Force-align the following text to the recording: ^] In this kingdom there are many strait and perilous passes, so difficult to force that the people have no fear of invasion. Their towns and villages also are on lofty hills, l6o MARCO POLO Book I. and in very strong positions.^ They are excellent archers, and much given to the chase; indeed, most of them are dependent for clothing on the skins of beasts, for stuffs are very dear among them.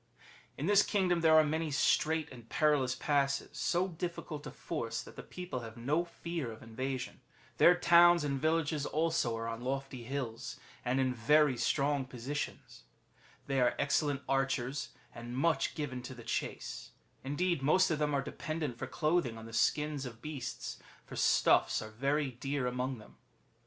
^] 0.01 0.03
In 0.57 0.65
this 0.65 0.81
kingdom 0.81 1.21
there 1.21 1.35
are 1.35 1.43
many 1.43 1.69
strait 1.69 2.27
and 2.31 2.49
perilous 2.49 2.95
passes, 2.95 3.55
so 3.55 3.87
difficult 3.87 4.43
to 4.45 4.49
force 4.49 4.99
that 5.03 5.15
the 5.15 5.21
people 5.21 5.59
have 5.59 5.77
no 5.77 6.03
fear 6.05 6.51
of 6.51 6.63
invasion. 6.63 7.21
Their 7.57 7.75
towns 7.75 8.23
and 8.23 8.41
villages 8.41 8.87
also 8.87 9.37
are 9.37 9.47
on 9.47 9.61
lofty 9.61 10.01
hills, 10.05 10.57
l6o 10.57 10.57
MARCO 10.57 10.57
POLO 10.57 10.57
Book 10.57 10.87
I. 10.87 10.89
and 10.89 10.99
in 11.01 11.13
very 11.13 11.55
strong 11.55 12.05
positions.^ 12.05 12.79
They 13.45 13.61
are 13.61 13.75
excellent 13.77 14.23
archers, 14.27 14.89
and 15.13 15.37
much 15.37 15.75
given 15.75 16.01
to 16.01 16.15
the 16.15 16.23
chase; 16.23 16.93
indeed, 17.23 17.61
most 17.61 17.91
of 17.91 17.99
them 17.99 18.15
are 18.15 18.23
dependent 18.23 18.79
for 18.79 18.87
clothing 18.87 19.37
on 19.37 19.45
the 19.45 19.53
skins 19.53 20.07
of 20.07 20.19
beasts, 20.19 20.79
for 21.05 21.15
stuffs 21.15 21.79
are 21.79 21.91
very 21.91 22.31
dear 22.31 22.65
among 22.65 22.97
them. 22.97 23.17